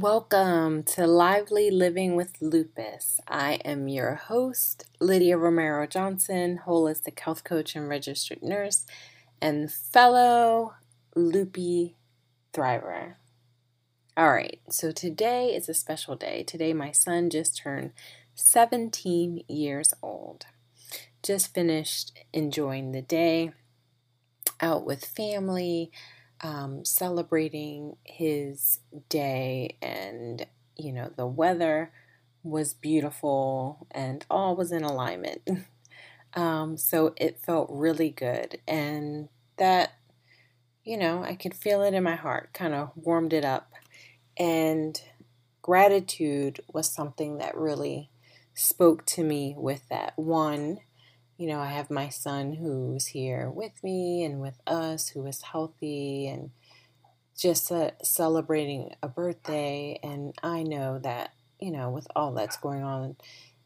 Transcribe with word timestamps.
Welcome 0.00 0.82
to 0.82 1.06
Lively 1.06 1.70
Living 1.70 2.16
with 2.16 2.34
Lupus. 2.42 3.18
I 3.26 3.54
am 3.64 3.88
your 3.88 4.16
host, 4.16 4.84
Lydia 5.00 5.38
Romero 5.38 5.86
Johnson, 5.86 6.60
holistic 6.66 7.18
health 7.18 7.44
coach 7.44 7.74
and 7.74 7.88
registered 7.88 8.42
nurse, 8.42 8.84
and 9.40 9.72
fellow 9.72 10.74
lupie 11.16 11.94
thriver. 12.52 13.14
All 14.18 14.30
right, 14.30 14.60
so 14.68 14.92
today 14.92 15.54
is 15.54 15.66
a 15.66 15.72
special 15.72 16.14
day. 16.14 16.42
Today, 16.42 16.74
my 16.74 16.90
son 16.90 17.30
just 17.30 17.56
turned 17.56 17.92
17 18.34 19.44
years 19.48 19.94
old. 20.02 20.44
Just 21.22 21.54
finished 21.54 22.12
enjoying 22.34 22.92
the 22.92 23.00
day 23.00 23.52
out 24.60 24.84
with 24.84 25.06
family 25.06 25.90
um, 26.42 26.84
celebrating 26.84 27.96
his 28.04 28.80
day, 29.08 29.76
and 29.82 30.46
you 30.76 30.92
know, 30.92 31.10
the 31.16 31.26
weather 31.26 31.92
was 32.42 32.74
beautiful 32.74 33.86
and 33.90 34.24
all 34.30 34.54
was 34.54 34.70
in 34.70 34.84
alignment. 34.84 35.48
um, 36.34 36.76
so 36.76 37.14
it 37.16 37.38
felt 37.38 37.68
really 37.70 38.10
good, 38.10 38.60
and 38.68 39.28
that, 39.58 39.92
you 40.84 40.96
know, 40.96 41.22
I 41.22 41.34
could 41.34 41.54
feel 41.54 41.82
it 41.82 41.94
in 41.94 42.02
my 42.02 42.16
heart, 42.16 42.52
kind 42.52 42.74
of 42.74 42.90
warmed 42.94 43.32
it 43.32 43.44
up. 43.44 43.72
And 44.38 45.00
gratitude 45.62 46.60
was 46.72 46.92
something 46.92 47.38
that 47.38 47.56
really 47.56 48.10
spoke 48.54 49.04
to 49.06 49.24
me 49.24 49.54
with 49.56 49.88
that. 49.88 50.12
One, 50.16 50.78
you 51.36 51.46
know, 51.48 51.60
I 51.60 51.66
have 51.66 51.90
my 51.90 52.08
son 52.08 52.54
who's 52.54 53.06
here 53.06 53.50
with 53.50 53.82
me 53.82 54.24
and 54.24 54.40
with 54.40 54.58
us, 54.66 55.08
who 55.08 55.26
is 55.26 55.42
healthy 55.42 56.26
and 56.28 56.50
just 57.36 57.70
uh, 57.70 57.90
celebrating 58.02 58.94
a 59.02 59.08
birthday. 59.08 59.98
And 60.02 60.34
I 60.42 60.62
know 60.62 60.98
that, 61.00 61.32
you 61.60 61.70
know, 61.70 61.90
with 61.90 62.06
all 62.16 62.32
that's 62.32 62.56
going 62.56 62.82
on 62.82 63.16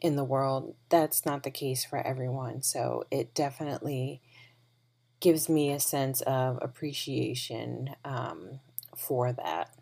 in 0.00 0.16
the 0.16 0.24
world, 0.24 0.74
that's 0.88 1.26
not 1.26 1.42
the 1.42 1.50
case 1.50 1.84
for 1.84 1.98
everyone. 1.98 2.62
So 2.62 3.04
it 3.10 3.34
definitely 3.34 4.22
gives 5.20 5.48
me 5.48 5.72
a 5.72 5.80
sense 5.80 6.20
of 6.22 6.58
appreciation 6.62 7.90
um, 8.04 8.60
for 8.96 9.32
that. 9.32 9.74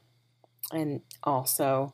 And 0.72 1.02
also, 1.22 1.92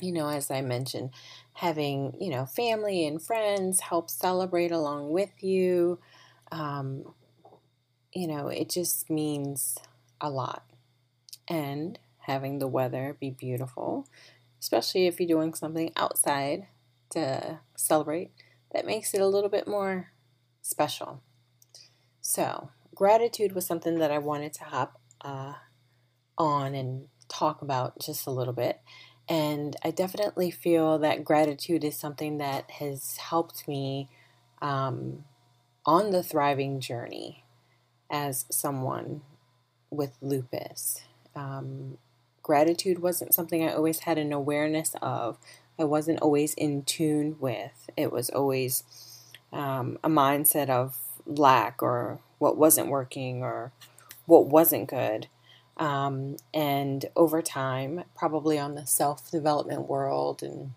you 0.00 0.12
know, 0.12 0.28
as 0.28 0.50
I 0.50 0.60
mentioned, 0.60 1.10
having, 1.52 2.16
you 2.20 2.30
know, 2.30 2.46
family 2.46 3.06
and 3.06 3.22
friends 3.22 3.80
help 3.80 4.10
celebrate 4.10 4.72
along 4.72 5.10
with 5.10 5.42
you. 5.42 5.98
Um, 6.50 7.14
you 8.12 8.26
know, 8.26 8.48
it 8.48 8.68
just 8.68 9.10
means 9.10 9.78
a 10.20 10.30
lot. 10.30 10.64
And 11.48 11.98
having 12.18 12.58
the 12.58 12.66
weather 12.66 13.16
be 13.20 13.30
beautiful, 13.30 14.08
especially 14.60 15.06
if 15.06 15.20
you're 15.20 15.28
doing 15.28 15.54
something 15.54 15.92
outside 15.96 16.66
to 17.10 17.60
celebrate, 17.76 18.30
that 18.72 18.86
makes 18.86 19.14
it 19.14 19.20
a 19.20 19.26
little 19.28 19.50
bit 19.50 19.68
more 19.68 20.12
special. 20.62 21.22
So, 22.20 22.70
gratitude 22.94 23.52
was 23.52 23.66
something 23.66 23.98
that 23.98 24.10
I 24.10 24.18
wanted 24.18 24.54
to 24.54 24.64
hop 24.64 25.00
uh, 25.20 25.54
on 26.38 26.74
and 26.74 27.08
talk 27.28 27.62
about 27.62 28.00
just 28.00 28.26
a 28.26 28.30
little 28.30 28.52
bit. 28.52 28.80
And 29.28 29.76
I 29.82 29.90
definitely 29.90 30.50
feel 30.50 30.98
that 30.98 31.24
gratitude 31.24 31.84
is 31.84 31.96
something 31.96 32.38
that 32.38 32.70
has 32.72 33.16
helped 33.16 33.66
me 33.66 34.08
um, 34.60 35.24
on 35.86 36.10
the 36.10 36.22
thriving 36.22 36.80
journey 36.80 37.44
as 38.10 38.44
someone 38.50 39.22
with 39.90 40.16
lupus. 40.20 41.02
Um, 41.34 41.98
gratitude 42.42 43.00
wasn't 43.00 43.34
something 43.34 43.62
I 43.66 43.72
always 43.72 44.00
had 44.00 44.18
an 44.18 44.32
awareness 44.32 44.94
of, 45.00 45.38
I 45.78 45.84
wasn't 45.84 46.20
always 46.20 46.54
in 46.54 46.82
tune 46.82 47.36
with. 47.40 47.90
It 47.96 48.12
was 48.12 48.30
always 48.30 48.84
um, 49.52 49.98
a 50.04 50.08
mindset 50.08 50.68
of 50.68 50.98
lack 51.26 51.82
or 51.82 52.20
what 52.38 52.56
wasn't 52.56 52.88
working 52.88 53.42
or 53.42 53.72
what 54.26 54.46
wasn't 54.46 54.88
good. 54.88 55.28
Um, 55.76 56.36
and 56.52 57.04
over 57.16 57.42
time, 57.42 58.04
probably 58.14 58.58
on 58.58 58.74
the 58.74 58.86
self 58.86 59.30
development 59.30 59.88
world 59.88 60.42
and 60.42 60.72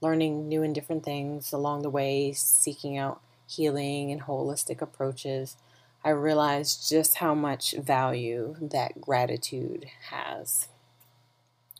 learning 0.00 0.48
new 0.48 0.62
and 0.62 0.74
different 0.74 1.04
things 1.04 1.52
along 1.52 1.82
the 1.82 1.90
way, 1.90 2.32
seeking 2.32 2.98
out 2.98 3.20
healing 3.46 4.10
and 4.10 4.22
holistic 4.22 4.82
approaches, 4.82 5.56
I 6.04 6.10
realized 6.10 6.88
just 6.88 7.16
how 7.16 7.34
much 7.34 7.72
value 7.72 8.56
that 8.60 9.00
gratitude 9.00 9.86
has. 10.10 10.68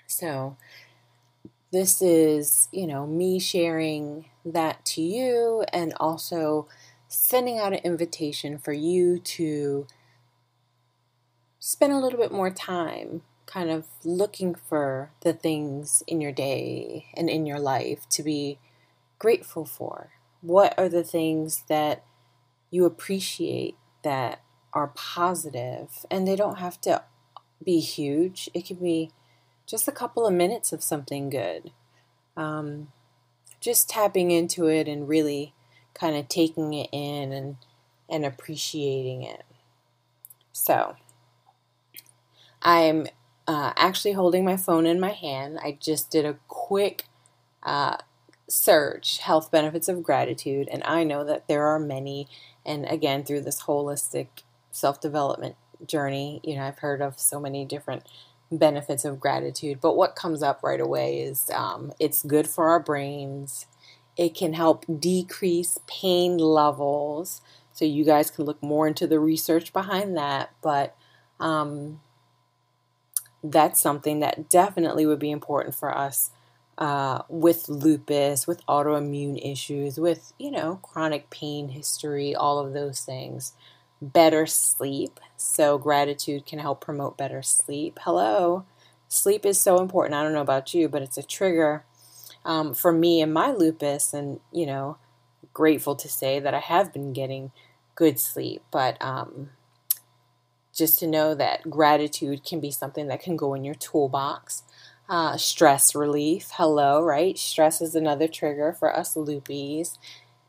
So, 0.07 0.57
this 1.73 2.03
is, 2.03 2.69
you 2.71 2.87
know, 2.87 3.07
me 3.07 3.39
sharing 3.41 4.27
that 4.45 4.85
to 4.85 5.03
you 5.03 5.65
and 5.73 5.95
also 5.99 6.69
sending 7.09 7.59
out 7.59 7.73
an 7.73 7.81
invitation 7.83 8.59
for 8.59 8.73
you 8.73 9.19
to 9.19 9.87
spend 11.65 11.93
a 11.93 11.99
little 11.99 12.19
bit 12.19 12.33
more 12.33 12.51
time 12.51 13.23
kind 13.47 13.71
of 13.71 13.85
looking 14.03 14.53
for 14.53 15.13
the 15.21 15.33
things 15.33 16.03
in 16.09 16.21
your 16.21 16.33
day 16.33 17.07
and 17.15 17.31
in 17.31 17.47
your 17.47 17.61
life 17.61 18.09
to 18.09 18.21
be 18.21 18.59
grateful 19.21 19.65
for. 19.65 20.11
What 20.41 20.77
are 20.77 20.89
the 20.89 21.05
things 21.05 21.63
that 21.69 22.05
you 22.73 22.85
appreciate 22.85 23.77
that 24.03 24.43
are 24.73 24.89
positive? 24.89 26.05
And 26.11 26.27
they 26.27 26.35
don't 26.35 26.59
have 26.59 26.81
to 26.81 27.05
be 27.65 27.79
huge, 27.79 28.51
it 28.53 28.67
can 28.67 28.79
be 28.79 29.13
just 29.65 29.87
a 29.87 29.93
couple 29.93 30.27
of 30.27 30.35
minutes 30.35 30.73
of 30.73 30.83
something 30.83 31.31
good. 31.31 31.71
Um, 32.37 32.89
just 33.61 33.89
tapping 33.89 34.33
into 34.33 34.67
it 34.67 34.89
and 34.89 35.09
really 35.09 35.55
kind 35.95 36.17
of 36.17 36.27
taking 36.27 36.75
it 36.75 36.89
in 36.91 37.31
and, 37.31 37.57
and 38.09 38.27
appreciating 38.27 39.23
it. 39.23 39.45
So, 40.53 40.97
I'm 42.63 43.07
uh, 43.47 43.73
actually 43.77 44.13
holding 44.13 44.45
my 44.45 44.57
phone 44.57 44.87
in 44.87 45.01
my 45.01 45.11
hand. 45.11 45.59
I 45.63 45.79
just 45.81 46.11
did 46.11 46.25
a 46.25 46.39
quick 46.49 47.05
uh, 47.63 47.97
search, 48.49 49.19
health 49.19 49.51
benefits 49.51 49.89
of 49.89 50.03
gratitude, 50.03 50.69
and 50.71 50.83
I 50.85 51.05
know 51.05 51.25
that 51.25 51.49
there 51.49 51.67
are 51.67 51.79
many. 51.79 52.29
And 52.65 52.87
again, 52.87 53.25
through 53.25 53.43
this 53.43 53.63
holistic 53.63 54.29
self 54.71 55.01
development 55.01 55.57
journey, 55.87 56.41
you 56.45 56.57
know, 56.57 56.63
I've 56.63 56.79
heard 56.79 57.03
of 57.03 57.19
so 57.19 57.41
many 57.41 57.65
different 57.65 58.05
benefits 58.51 59.05
of 59.05 59.19
gratitude. 59.19 59.81
But 59.81 59.97
what 59.97 60.15
comes 60.15 60.43
up 60.43 60.63
right 60.63 60.81
away 60.81 61.21
is 61.21 61.51
um, 61.53 61.93
it's 61.99 62.23
good 62.23 62.47
for 62.47 62.69
our 62.69 62.81
brains. 62.81 63.67
It 64.17 64.35
can 64.35 64.53
help 64.53 64.85
decrease 65.01 65.79
pain 65.87 66.37
levels. 66.39 67.41
So 67.73 67.85
you 67.87 68.05
guys 68.05 68.31
can 68.31 68.45
look 68.45 68.63
more 68.63 68.87
into 68.87 69.07
the 69.07 69.19
research 69.19 69.73
behind 69.73 70.17
that. 70.17 70.51
But 70.61 70.95
um, 71.41 72.01
that's 73.43 73.81
something 73.81 74.21
that 74.21 74.49
definitely 74.49 75.07
would 75.07 75.19
be 75.19 75.31
important 75.31 75.75
for 75.75 75.97
us 75.97 76.31
uh, 76.79 77.23
with 77.29 77.69
lupus, 77.69 78.47
with 78.47 78.65
autoimmune 78.67 79.39
issues, 79.43 79.99
with, 79.99 80.33
you 80.39 80.51
know, 80.51 80.77
chronic 80.83 81.29
pain 81.31 81.69
history, 81.69 82.35
all 82.35 82.59
of 82.59 82.73
those 82.73 83.01
things. 83.01 83.53
Better 84.01 84.47
sleep. 84.47 85.21
So, 85.37 85.79
gratitude 85.79 86.47
can 86.47 86.59
help 86.59 86.81
promote 86.81 87.17
better 87.17 87.43
sleep. 87.43 87.99
Hello. 88.03 88.65
Sleep 89.09 89.45
is 89.45 89.61
so 89.61 89.81
important. 89.81 90.15
I 90.15 90.23
don't 90.23 90.33
know 90.33 90.41
about 90.41 90.73
you, 90.73 90.89
but 90.89 91.03
it's 91.03 91.19
a 91.19 91.23
trigger 91.23 91.85
um, 92.45 92.75
for 92.75 92.93
me 92.93 93.21
and 93.21 93.33
my 93.33 93.53
lupus. 93.53 94.15
And, 94.15 94.41
you 94.51 94.67
know, 94.67 94.97
grateful 95.53 95.95
to 95.97 96.09
say 96.09 96.41
that 96.41 96.55
I 96.55 96.61
have 96.61 96.93
been 96.93 97.13
getting 97.13 97.53
good 97.95 98.19
sleep. 98.19 98.63
But, 98.71 99.01
um, 99.01 99.51
just 100.75 100.99
to 101.01 101.07
know 101.07 101.35
that 101.35 101.69
gratitude 101.69 102.45
can 102.45 102.61
be 102.61 102.71
something 102.71 103.09
that 103.09 103.23
can 103.23 103.37
go 103.37 103.55
in 103.55 103.65
your 103.65 103.75
toolbox. 103.75 104.63
Uh, 105.09 105.37
stress 105.37 105.95
relief, 105.95 106.51
hello, 106.55 107.03
right? 107.03 107.37
Stress 107.37 107.81
is 107.83 107.95
another 107.95 108.29
trigger 108.29 108.73
for 108.73 108.97
us 108.97 109.15
lupies. 109.15 109.99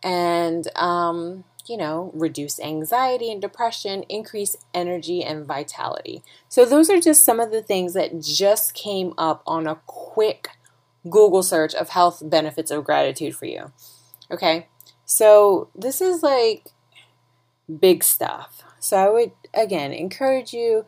And, 0.01 0.67
um, 0.77 1.43
you 1.65 1.77
know, 1.77 2.11
reduce 2.13 2.59
anxiety 2.59 3.31
and 3.31 3.41
depression, 3.41 4.03
increase 4.03 4.55
energy 4.73 5.23
and 5.23 5.45
vitality. 5.45 6.23
So, 6.49 6.65
those 6.65 6.89
are 6.89 6.99
just 6.99 7.25
some 7.25 7.39
of 7.39 7.51
the 7.51 7.61
things 7.61 7.93
that 7.93 8.21
just 8.21 8.73
came 8.73 9.13
up 9.17 9.43
on 9.47 9.65
a 9.65 9.79
quick 9.85 10.49
Google 11.09 11.43
search 11.43 11.73
of 11.73 11.89
health 11.89 12.21
benefits 12.25 12.71
of 12.71 12.83
gratitude 12.83 13.35
for 13.35 13.45
you. 13.45 13.71
Okay, 14.31 14.67
so 15.05 15.69
this 15.75 16.01
is 16.01 16.23
like 16.23 16.69
big 17.79 18.03
stuff. 18.03 18.63
So 18.79 18.97
I 18.97 19.09
would, 19.09 19.31
again, 19.53 19.93
encourage 19.93 20.53
you 20.53 20.85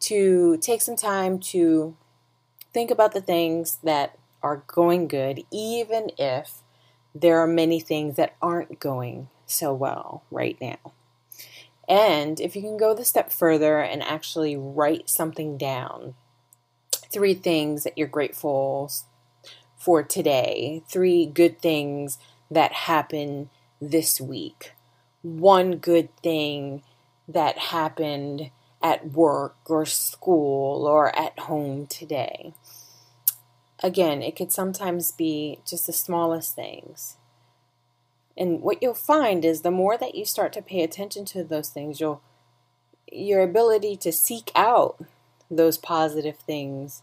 to 0.00 0.56
take 0.58 0.80
some 0.80 0.96
time 0.96 1.38
to 1.38 1.96
think 2.72 2.90
about 2.90 3.12
the 3.12 3.20
things 3.20 3.78
that 3.82 4.18
are 4.42 4.62
going 4.66 5.08
good, 5.08 5.42
even 5.50 6.10
if 6.18 6.58
there 7.14 7.38
are 7.38 7.46
many 7.46 7.80
things 7.80 8.16
that 8.16 8.34
aren't 8.42 8.78
going 8.80 9.28
so 9.46 9.72
well 9.72 10.24
right 10.30 10.58
now. 10.60 10.92
And 11.88 12.40
if 12.40 12.56
you 12.56 12.62
can 12.62 12.76
go 12.76 12.94
the 12.94 13.04
step 13.04 13.32
further 13.32 13.80
and 13.80 14.02
actually 14.02 14.56
write 14.56 15.08
something 15.08 15.56
down 15.56 16.14
three 17.12 17.34
things 17.34 17.84
that 17.84 17.96
you're 17.96 18.08
grateful 18.08 18.90
for 19.76 20.02
today, 20.02 20.82
three 20.88 21.26
good 21.26 21.60
things 21.60 22.18
that 22.50 22.72
happen 22.72 23.50
this 23.80 24.20
week, 24.20 24.72
one 25.22 25.76
good 25.76 26.14
thing 26.22 26.82
that 27.28 27.58
happened 27.58 28.50
at 28.82 29.12
work 29.12 29.56
or 29.66 29.86
school 29.86 30.86
or 30.86 31.16
at 31.16 31.38
home 31.40 31.86
today. 31.86 32.52
Again, 33.82 34.22
it 34.22 34.36
could 34.36 34.52
sometimes 34.52 35.10
be 35.10 35.60
just 35.66 35.86
the 35.86 35.92
smallest 35.92 36.54
things. 36.54 37.16
And 38.36 38.60
what 38.60 38.82
you'll 38.82 38.94
find 38.94 39.44
is 39.44 39.62
the 39.62 39.70
more 39.70 39.96
that 39.96 40.14
you 40.14 40.24
start 40.24 40.52
to 40.54 40.62
pay 40.62 40.82
attention 40.82 41.24
to 41.26 41.44
those 41.44 41.68
things, 41.68 42.00
you'll 42.00 42.22
your 43.12 43.42
ability 43.42 43.96
to 43.96 44.10
seek 44.10 44.50
out 44.56 45.04
those 45.50 45.78
positive 45.78 46.36
things 46.36 47.02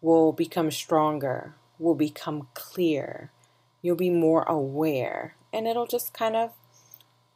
will 0.00 0.32
become 0.32 0.70
stronger, 0.70 1.54
will 1.78 1.94
become 1.94 2.48
clear. 2.54 3.30
You'll 3.82 3.96
be 3.96 4.10
more 4.10 4.44
aware, 4.44 5.36
and 5.52 5.66
it'll 5.66 5.86
just 5.86 6.14
kind 6.14 6.36
of 6.36 6.52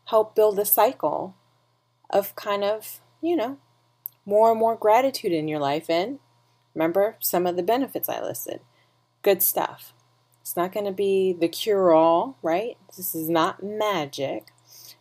help 0.07 0.35
build 0.35 0.59
a 0.59 0.65
cycle 0.65 1.35
of 2.11 2.35
kind 2.35 2.65
of, 2.65 3.01
you 3.23 3.37
know, 3.37 3.59
more 4.25 4.51
and 4.51 4.61
more 4.61 4.77
gratitude 4.77 5.33
in 5.33 5.49
your 5.49 5.59
life. 5.59 5.89
And 5.89 6.19
remember 6.75 7.17
some 7.21 7.47
of 7.47 7.57
the 7.57 7.63
benefits 7.63 8.09
I 8.09 8.21
listed. 8.21 8.61
Good 9.23 9.43
stuff. 9.43 9.93
It's 10.41 10.57
not 10.57 10.73
going 10.73 10.87
to 10.87 10.93
be 10.93 11.33
the 11.33 11.49
cure 11.49 11.93
all, 11.93 12.37
right? 12.43 12.77
This 12.97 13.15
is 13.15 13.29
not 13.29 13.63
magic, 13.63 14.49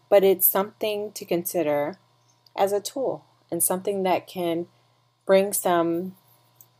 but 0.09 0.23
it's 0.23 0.47
something 0.47 1.11
to 1.13 1.25
consider 1.25 1.95
as 2.57 2.71
a 2.71 2.81
tool 2.81 3.25
and 3.49 3.63
something 3.63 4.03
that 4.03 4.27
can 4.27 4.67
bring 5.25 5.53
some 5.53 6.15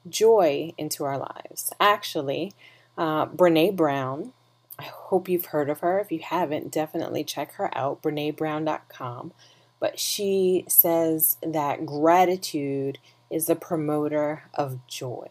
joy 0.07 0.73
into 0.77 1.03
our 1.03 1.17
lives. 1.17 1.71
Actually, 1.79 2.53
uh, 2.97 3.27
Brene 3.27 3.75
Brown, 3.75 4.33
I 4.77 4.83
hope 4.83 5.29
you've 5.29 5.45
heard 5.45 5.69
of 5.69 5.79
her. 5.79 5.99
If 5.99 6.11
you 6.11 6.19
haven't, 6.19 6.71
definitely 6.71 7.23
check 7.23 7.53
her 7.53 7.75
out, 7.77 8.01
brenebrown.com. 8.01 9.33
But 9.79 9.99
she 9.99 10.65
says 10.67 11.37
that 11.41 11.85
gratitude 11.85 12.99
is 13.29 13.49
a 13.49 13.55
promoter 13.55 14.43
of 14.53 14.85
joy. 14.87 15.27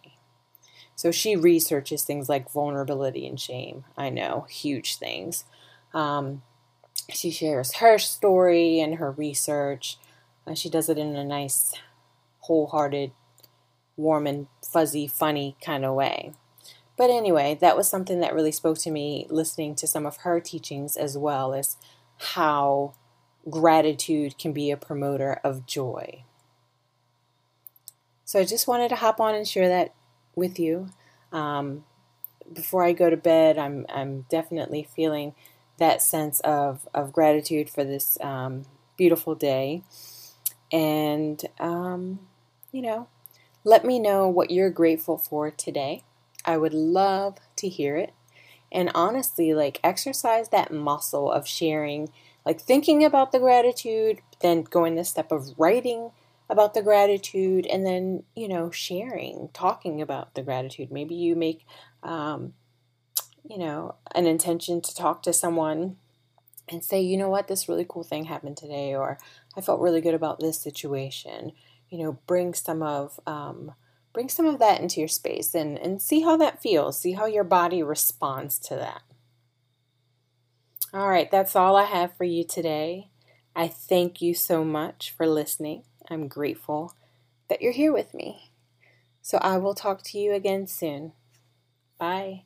So 0.97 1.11
she 1.11 1.37
researches 1.37 2.03
things 2.03 2.29
like 2.29 2.51
vulnerability 2.51 3.27
and 3.27 3.39
shame. 3.39 3.85
I 3.97 4.11
know, 4.11 4.47
huge 4.51 4.97
things. 4.97 5.45
Um, 5.95 6.43
she 7.11 7.31
shares 7.31 7.77
her 7.77 7.99
story 7.99 8.81
and 8.81 8.97
her 8.97 9.11
research. 9.11 9.99
Uh, 10.47 10.55
she 10.55 10.69
does 10.69 10.89
it 10.89 10.99
in 10.99 11.15
a 11.15 11.25
nice, 11.25 11.75
wholehearted, 12.41 13.13
warm 13.97 14.27
and 14.27 14.47
fuzzy, 14.65 15.07
funny 15.07 15.57
kind 15.65 15.85
of 15.85 15.95
way. 15.95 16.33
But 16.97 17.11
anyway, 17.11 17.57
that 17.61 17.77
was 17.77 17.89
something 17.89 18.19
that 18.21 18.35
really 18.35 18.51
spoke 18.51 18.79
to 18.79 18.91
me 18.91 19.27
listening 19.31 19.77
to 19.77 19.87
some 19.87 20.05
of 20.05 20.19
her 20.19 20.41
teachings 20.41 20.97
as 20.97 21.17
well 21.17 21.55
as 21.55 21.77
how 22.19 22.95
gratitude 23.51 24.39
can 24.39 24.53
be 24.53 24.71
a 24.71 24.77
promoter 24.77 25.41
of 25.45 25.67
joy. 25.67 26.25
So 28.25 28.41
I 28.41 28.45
just 28.45 28.69
wanted 28.69 28.91
to 28.91 28.97
hop 28.97 29.21
on 29.21 29.35
and 29.35 29.49
share 29.49 29.69
that 29.69 29.95
with 30.35 30.59
you. 30.59 30.91
Um, 31.33 31.85
before 32.53 32.85
I 32.85 32.93
go 32.93 33.11
to 33.11 33.17
bed, 33.17 33.59
I'm 33.59 33.87
I'm 33.89 34.27
definitely 34.31 34.89
feeling 34.95 35.35
that 35.79 36.03
sense 36.03 36.41
of 36.41 36.89
of 36.95 37.13
gratitude 37.13 37.71
for 37.71 37.85
this 37.85 38.19
um, 38.21 38.65
beautiful 38.97 39.35
day, 39.35 39.83
and 40.73 41.43
um, 41.59 42.21
you 42.73 42.83
know, 42.83 43.09
let 43.65 43.85
me 43.85 43.99
know 43.99 44.29
what 44.29 44.51
you're 44.51 44.71
grateful 44.71 45.19
for 45.19 45.51
today. 45.51 46.03
I 46.45 46.57
would 46.57 46.75
love 46.75 47.39
to 47.57 47.69
hear 47.69 47.97
it. 47.97 48.15
And 48.71 48.91
honestly, 48.95 49.55
like 49.55 49.81
exercise 49.83 50.51
that 50.51 50.73
muscle 50.73 51.31
of 51.33 51.47
sharing, 51.47 52.11
like 52.49 52.63
thinking 52.63 53.05
about 53.05 53.31
the 53.31 53.39
gratitude, 53.39 54.23
then 54.41 54.63
going 54.63 54.95
the 54.95 55.05
step 55.05 55.31
of 55.31 55.53
writing 55.59 56.13
about 56.49 56.73
the 56.73 56.81
gratitude, 56.81 57.67
and 57.67 57.85
then, 57.85 58.23
you 58.35 58.49
know, 58.49 58.71
sharing, 58.71 59.51
talking 59.53 60.01
about 60.01 60.35
the 60.35 60.43
gratitude. 60.43 60.91
Maybe 60.91 61.15
you 61.15 61.37
make, 61.37 61.67
um, 62.03 62.55
you 63.45 63.59
know, 63.59 63.97
an 64.15 64.27
intention 64.27 64.81
to 64.81 64.95
talk 64.95 65.23
to 65.25 65.33
someone 65.35 65.99
and 66.71 66.83
say, 66.83 67.03
you 67.03 67.19
know 67.19 67.29
what, 67.29 67.49
this 67.49 67.69
really 67.69 67.85
cool 67.87 68.03
thing 68.03 68.25
happened 68.25 68.57
today, 68.57 68.95
or 68.95 69.19
I 69.55 69.61
felt 69.61 69.83
really 69.83 70.01
good 70.01 70.15
about 70.15 70.41
this 70.41 70.59
situation. 70.59 71.53
You 71.91 72.03
know, 72.03 72.19
bring 72.27 72.55
some 72.55 72.83
of, 72.83 73.21
um, 73.27 73.73
bring 74.15 74.31
some 74.31 74.47
of 74.47 74.59
that 74.59 74.81
into 74.81 75.01
your 75.01 75.09
space 75.09 75.55
and, 75.55 75.79
and 75.79 76.01
see 76.01 76.23
how 76.23 76.39
that 76.39 76.63
feels. 76.63 76.99
See 76.99 77.13
how 77.13 77.27
your 77.27 77.45
body 77.45 77.83
responds 77.83 78.59
to 78.61 78.77
that. 78.77 79.03
All 80.93 81.09
right, 81.09 81.31
that's 81.31 81.55
all 81.55 81.77
I 81.77 81.85
have 81.85 82.17
for 82.17 82.25
you 82.25 82.45
today. 82.45 83.11
I 83.55 83.69
thank 83.69 84.23
you 84.23 84.33
so 84.33 84.65
much 84.65 85.15
for 85.17 85.27
listening. 85.27 85.83
I'm 86.09 86.29
grateful 86.29 86.95
that 87.49 87.61
you're 87.61 87.73
here 87.73 87.93
with 87.93 88.15
me. 88.15 88.53
So 89.21 89.39
I 89.43 89.59
will 89.59 89.75
talk 89.75 90.03
to 90.05 90.19
you 90.19 90.33
again 90.33 90.67
soon. 90.67 91.13
Bye. 91.99 92.45